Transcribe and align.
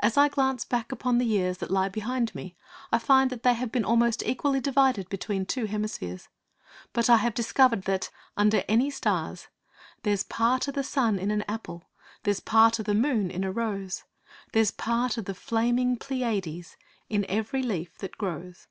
As 0.00 0.16
I 0.16 0.28
glance 0.28 0.64
back 0.64 0.90
upon 0.90 1.18
the 1.18 1.24
years 1.24 1.58
that 1.58 1.70
lie 1.70 1.88
behind 1.88 2.34
me, 2.34 2.56
I 2.90 2.98
find 2.98 3.30
that 3.30 3.44
they 3.44 3.54
have 3.54 3.70
been 3.70 3.84
almost 3.84 4.20
equally 4.24 4.58
divided 4.58 5.08
between 5.08 5.46
two 5.46 5.66
hemispheres. 5.66 6.28
But 6.92 7.08
I 7.08 7.18
have 7.18 7.34
discovered 7.34 7.82
that, 7.82 8.10
under 8.36 8.64
any 8.68 8.90
stars, 8.90 9.46
There's 10.02 10.24
part 10.24 10.68
o' 10.68 10.72
the 10.72 10.82
sun 10.82 11.20
in 11.20 11.30
an 11.30 11.44
apple; 11.46 11.88
There's 12.24 12.40
part 12.40 12.80
o' 12.80 12.82
the 12.82 12.94
moon 12.96 13.30
in 13.30 13.44
a 13.44 13.52
rose; 13.52 14.02
There's 14.50 14.72
part 14.72 15.16
o' 15.16 15.20
the 15.20 15.34
flaming 15.34 15.96
Pleiades 15.98 16.76
In 17.08 17.24
every 17.28 17.62
leaf 17.62 17.96
that 17.98 18.18
grows. 18.18 18.66